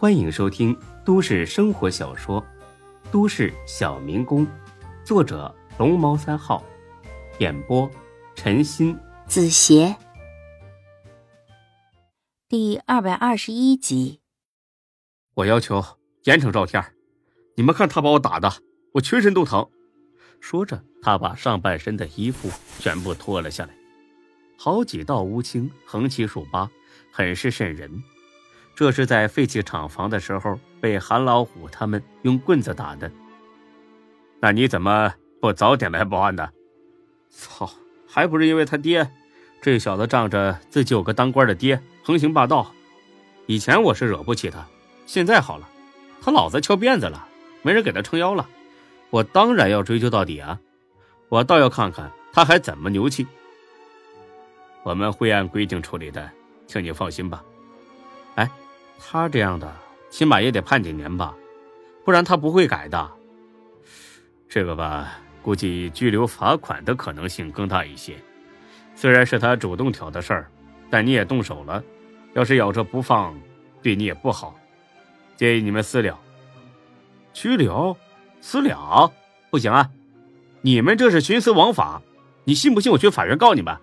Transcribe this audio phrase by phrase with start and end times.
[0.00, 0.74] 欢迎收听
[1.04, 2.40] 都市生活小说
[3.12, 4.46] 《都市小民工》，
[5.04, 6.64] 作者龙猫三号，
[7.38, 7.86] 演播
[8.34, 9.94] 陈鑫、子邪，
[12.48, 14.22] 第二百二十一集。
[15.34, 15.84] 我要求
[16.24, 16.82] 严惩赵天
[17.56, 18.50] 你们看他把我打的，
[18.94, 19.68] 我全身都疼。
[20.40, 23.74] 说着，他把上半身的衣服全部脱了下来，
[24.56, 26.70] 好几道乌青横七竖八，
[27.12, 28.02] 很是瘆人。
[28.74, 33.10] 这是在废弃厂房的时候被韩老虎他们用棍子打的。
[34.40, 36.48] 那你怎么不早点来报案呢？
[37.28, 37.70] 操，
[38.08, 39.10] 还不是因为他爹，
[39.60, 42.72] 这小子仗着自己有个当官的爹，横行霸道。
[43.46, 44.66] 以前我是惹不起他，
[45.06, 45.68] 现在好了，
[46.22, 47.28] 他老子翘辫子了，
[47.62, 48.48] 没人给他撑腰了，
[49.10, 50.58] 我当然要追究到底啊！
[51.28, 53.26] 我倒要看看他还怎么牛气。
[54.82, 56.30] 我们会按规定处理的，
[56.66, 57.44] 请你放心吧。
[59.02, 59.74] 他这样的，
[60.10, 61.34] 起码也得判几年吧，
[62.04, 63.10] 不然他不会改的。
[64.48, 68.14] 这个吧，估计拘留罚款的可能性更大一些。
[68.94, 70.50] 虽然是他主动挑的事儿，
[70.90, 71.82] 但你也动手了，
[72.34, 73.34] 要是咬着不放，
[73.82, 74.54] 对你也不好。
[75.36, 76.18] 建议你们私了。
[77.32, 77.96] 拘留？
[78.40, 79.10] 私了？
[79.50, 79.90] 不行啊！
[80.60, 82.02] 你们这是徇私枉法，
[82.44, 83.76] 你信不信我去法院告你们？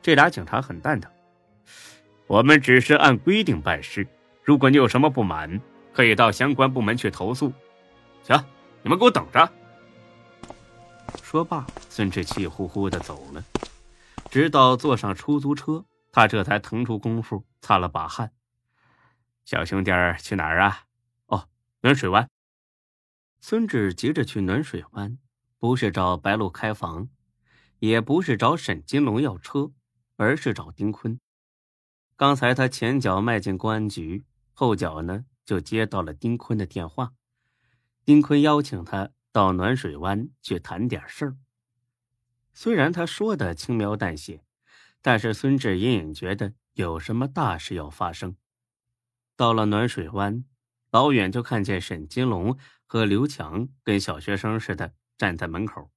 [0.00, 1.10] 这俩警察很蛋疼。
[2.26, 4.06] 我们只是按规定办事。
[4.44, 5.60] 如果你有什么不满，
[5.92, 7.52] 可以到相关部门去投诉。
[8.24, 8.44] 行，
[8.82, 9.52] 你们给我等着。
[11.22, 13.44] 说罢，孙志气呼呼的走了。
[14.30, 18.32] 直到坐上出租车，他这才腾出功夫擦了把汗。
[19.44, 20.84] 小兄弟儿去哪儿啊？
[21.26, 21.48] 哦，
[21.80, 22.28] 暖水湾。
[23.40, 25.18] 孙志急着去暖水湾，
[25.58, 27.08] 不是找白鹿开房，
[27.78, 29.70] 也不是找沈金龙要车，
[30.16, 31.20] 而是找丁坤。
[32.16, 34.24] 刚才他前脚迈进公安局。
[34.52, 37.12] 后脚呢，就接到了丁坤的电话。
[38.04, 41.36] 丁坤邀请他到暖水湾去谈点事儿。
[42.52, 44.44] 虽然他说的轻描淡写，
[45.00, 48.36] 但是孙志隐隐觉得有什么大事要发生。
[49.36, 50.44] 到了暖水湾，
[50.90, 55.90] 老远就看见沈金龙和刘强跟小学生似的站在门口，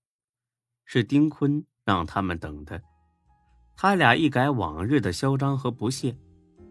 [0.85, 2.81] 是丁坤让他们等的。
[3.75, 6.17] 他俩一改往日的嚣张和不屑，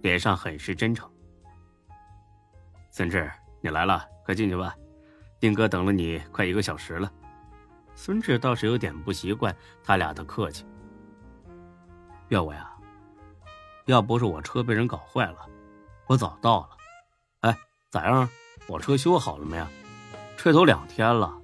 [0.01, 1.14] 脸上很是真诚。
[2.97, 3.29] 孙志，
[3.61, 4.73] 你来了，快进去吧。
[5.41, 7.11] 丁哥等了你快一个小时了。
[7.97, 10.65] 孙志倒是有点不习惯他俩的客气。
[12.29, 12.71] 要我呀？
[13.87, 15.39] 要不是我车被人搞坏了，
[16.07, 16.69] 我早到了。
[17.41, 17.59] 哎，
[17.91, 18.29] 咋样？
[18.69, 19.69] 我车修好了没啊？
[20.37, 21.37] 这都两天了。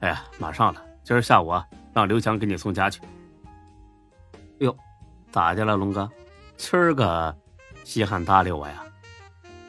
[0.00, 0.84] 哎呀，马上了。
[1.04, 1.64] 今儿下午啊，
[1.94, 3.00] 让刘强给你送家去。
[4.58, 4.76] 哟，
[5.30, 6.10] 咋的了，龙哥？
[6.56, 7.32] 今儿个
[7.84, 8.84] 稀罕搭理我呀？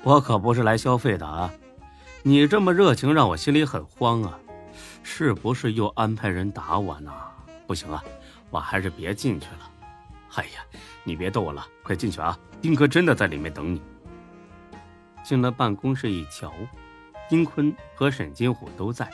[0.04, 1.52] 我可不是来消费的啊！
[2.24, 4.40] 你这么热情，让我心里很慌啊！
[5.04, 7.12] 是不是又安排人打我呢？
[7.68, 8.02] 不行啊，
[8.50, 9.70] 我还是别进去了。
[10.36, 10.64] 哎呀，
[11.04, 12.38] 你别逗我了，快进去啊！
[12.62, 13.82] 丁哥真的在里面等你。
[15.22, 16.54] 进了办公室一瞧，
[17.30, 19.12] 丁坤和沈金虎都在。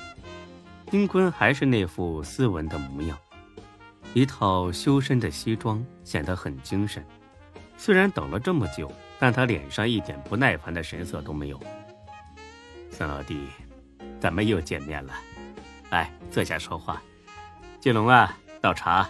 [0.85, 3.17] 丁坤还是那副斯文的模样，
[4.13, 7.03] 一套修身的西装，显得很精神。
[7.77, 8.91] 虽然等了这么久。
[9.17, 11.57] 但他脸上一点不耐烦的神色都没有。
[12.91, 13.47] 孙老弟，
[14.19, 15.13] 咱们又见面了，
[15.89, 17.01] 来坐下说话。
[17.79, 19.09] 金龙啊，倒茶。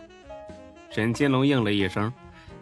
[0.91, 2.13] 沈金龙应了一声，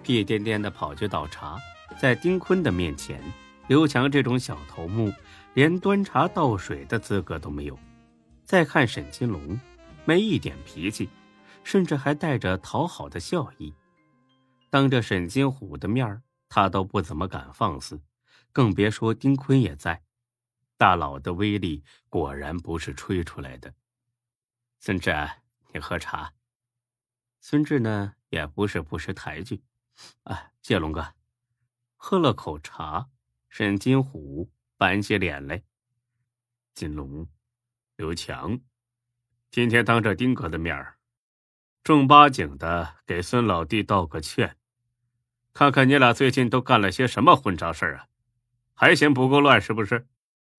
[0.01, 1.57] 屁颠颠的跑去倒茶。
[1.99, 3.21] 在丁坤的面前，
[3.67, 5.11] 刘强这种小头目
[5.53, 7.77] 连端茶倒水的资格都没有。
[8.45, 9.59] 再看沈金龙，
[10.05, 11.09] 没一点脾气，
[11.65, 13.73] 甚至还带着讨好的笑意。
[14.73, 16.23] 当着沈金虎的面。
[16.49, 18.01] 他都不怎么敢放肆，
[18.51, 20.03] 更别说丁坤也在。
[20.77, 23.75] 大佬的威力果然不是吹出来的。
[24.79, 25.11] 孙志，
[25.73, 26.33] 你喝茶。
[27.39, 29.63] 孙志呢，也不是不识抬举。
[30.23, 31.13] 啊，谢龙哥。
[31.95, 33.09] 喝了口茶，
[33.49, 35.63] 沈金虎板起脸来。
[36.73, 37.27] 金龙，
[37.95, 38.59] 刘强，
[39.51, 40.97] 今天当着丁哥的面儿，
[41.83, 44.57] 正八经的给孙老弟道个歉。
[45.53, 48.07] 看看你俩最近都干了些什么混账事儿啊？
[48.73, 50.07] 还嫌不够乱是不是？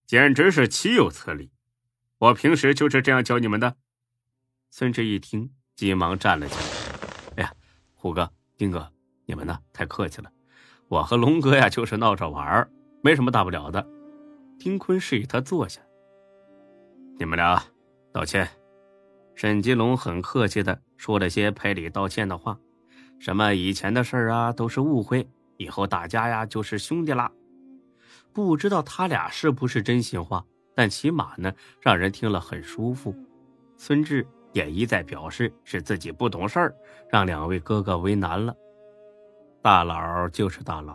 [0.07, 1.51] 简直是岂有此理！
[2.19, 3.77] 我平时就是这样教你们的。
[4.71, 6.63] 孙志一听，急忙站了起来。
[7.37, 7.53] 哎呀，
[7.95, 8.89] 虎哥、丁哥，
[9.27, 9.59] 你们呢？
[9.73, 10.31] 太客气了。
[10.87, 12.71] 我和龙哥呀，就是闹着玩儿，
[13.03, 13.85] 没什么大不了的。
[14.61, 15.81] 丁坤示意他坐下。
[17.19, 17.61] 你们俩
[18.13, 18.49] 道歉。
[19.35, 22.57] 沈金龙很客气的说了些赔礼道歉的话。
[23.25, 25.27] 什么以前的事儿啊，都是误会，
[25.57, 27.33] 以后大家呀就是兄弟啦。
[28.35, 30.45] 不知道他俩是不是真心话，
[30.75, 31.51] 但起码呢，
[31.81, 33.17] 让人听了很舒服。
[33.79, 36.75] 孙志也一再表示是自己不懂事儿，
[37.09, 38.55] 让两位哥哥为难了。
[39.63, 40.95] 大佬就是大佬，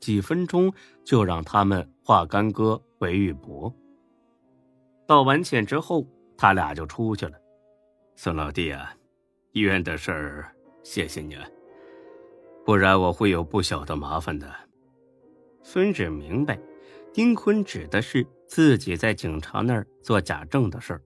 [0.00, 0.72] 几分钟
[1.04, 3.72] 就让他们化干戈为玉帛。
[5.06, 6.04] 道完歉之后，
[6.36, 7.38] 他俩就出去了。
[8.16, 8.92] 孙老弟啊，
[9.52, 10.52] 医院的事儿，
[10.82, 11.36] 谢谢你，
[12.68, 14.54] 不然我会有不小的麻烦的。
[15.62, 16.60] 孙志明白，
[17.14, 21.02] 丁坤指的是自己在警察那儿做假证的事儿，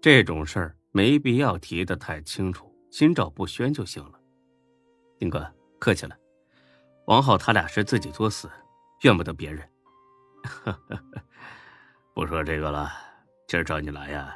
[0.00, 4.18] 这种事儿没必要提的太清楚，心照不宣就行了。
[5.18, 5.46] 丁哥，
[5.78, 6.16] 客气了。
[7.04, 8.50] 王浩他俩是自己作死，
[9.02, 9.68] 怨不得别人。
[12.16, 12.90] 不说这个了，
[13.46, 14.34] 今儿找你来呀。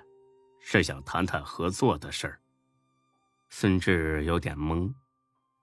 [0.60, 2.38] 是想谈谈合作的事儿。
[3.48, 4.92] 孙志有点懵，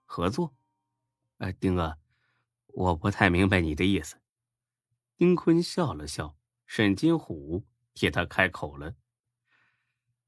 [0.04, 0.52] 合作？
[1.40, 1.96] 哎，丁哥，
[2.66, 4.16] 我不太明白你的意思。
[5.16, 8.94] 丁坤笑了笑，沈金虎替他开口了：“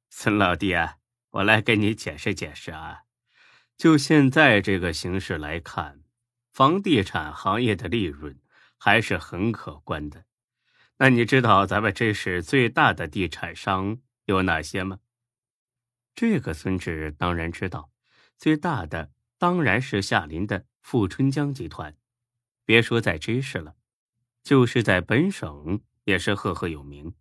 [0.09, 0.97] 孙老弟啊，
[1.33, 3.03] 我来给你解释解释啊。
[3.77, 6.03] 就现在这个形势来看，
[6.51, 8.41] 房地产行业的利润
[8.79, 10.25] 还是很可观的。
[10.97, 15.01] 那你知道咱们这是最大的地产商？”有哪些吗？
[16.15, 17.91] 这个孙志当然知道，
[18.39, 19.11] 最大的
[19.43, 21.97] 当然是夏林的富春江集团。
[22.65, 23.75] 别说在知识了，
[24.45, 27.17] 就是在本省也是赫赫有名。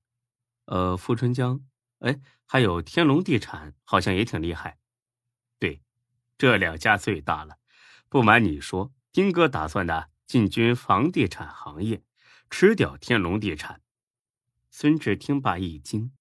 [0.65, 1.65] 呃，富春江，
[1.97, 4.77] 哎，还有天龙地产，好像也挺厉害。
[5.57, 5.81] 对，
[6.37, 7.57] 这两家最大了。
[8.07, 12.03] 不瞒你说，丁哥打算呢进军房地产行业，
[12.51, 13.81] 吃掉天龙地产。
[14.69, 16.11] 孙志听罢一惊。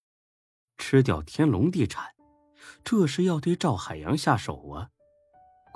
[0.79, 2.15] 吃掉天龙地产，
[2.83, 4.89] 这是要对赵海洋下手啊！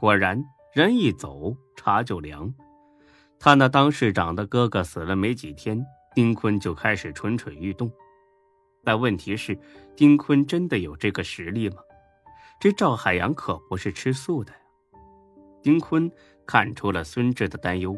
[0.05, 2.53] 果然，人一走，茶就凉。
[3.39, 5.83] 他那当市长的哥哥死了没几天，
[6.15, 7.91] 丁坤就开始蠢蠢欲动。
[8.85, 9.59] 但问题是，
[9.97, 11.79] 丁坤真的有这个实力吗？
[12.61, 14.59] 这赵海洋可不是吃素的呀！
[15.63, 16.13] 丁坤
[16.47, 17.97] 看出了孙志的担忧。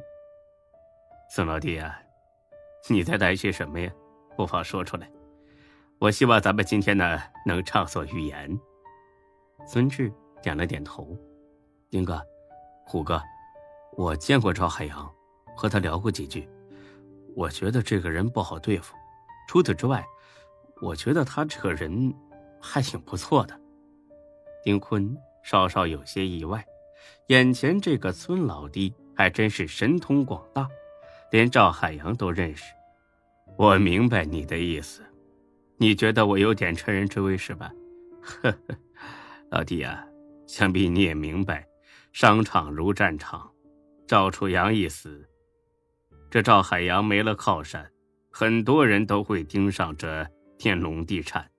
[1.35, 1.99] 孙老弟啊，
[2.89, 3.91] 你在担心什么呀？
[4.37, 5.11] 不妨说出来。
[5.99, 8.57] 我希望咱们今天呢能畅所欲言。
[9.67, 10.09] 孙志
[10.41, 11.19] 点了点头。
[11.89, 12.21] 丁哥，
[12.85, 13.23] 虎哥，
[13.93, 15.09] 我见过赵海洋，
[15.57, 16.49] 和他聊过几句。
[17.37, 18.95] 我觉得这个人不好对付。
[19.47, 20.05] 除此之外，
[20.83, 22.13] 我觉得他这个人
[22.61, 23.59] 还挺不错的。
[24.65, 26.65] 丁坤稍稍有些意外，
[27.29, 30.69] 眼前这个孙老弟还真是神通广大，
[31.31, 32.65] 连赵海洋都认识。
[33.57, 35.05] 我明白你的意思。
[35.79, 37.73] 你觉得我有点趁人之危是吧？
[38.21, 38.77] 呵呵，
[39.51, 40.05] 老弟呀，
[40.49, 41.65] 想必你也明白，
[42.17, 43.53] 商场如战场，
[44.09, 45.29] 赵楚阳一死，
[46.31, 47.93] 这赵海洋没了靠山，
[48.31, 50.27] 很多人都会盯上这
[50.57, 51.51] 天龙地产。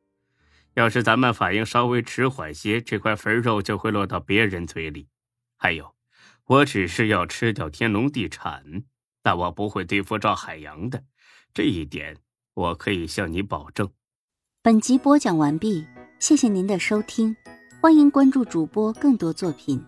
[0.74, 5.08] 要是咱们反应稍微迟缓些，这块肥肉就会落到别人嘴里。
[5.58, 5.94] 还有，
[6.48, 8.64] 我只是要吃掉天龙地产，
[9.22, 11.04] 但我不会对付赵海洋的，
[11.54, 12.18] 这一点
[12.56, 13.88] 我可以向你保证。
[14.64, 15.86] 本集播讲完毕，
[16.18, 17.36] 谢谢您的收听，
[17.80, 19.80] 欢迎关注主播更多作品。